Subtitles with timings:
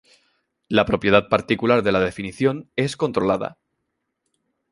[0.67, 3.59] La propiedad particular de la definición es "controlada".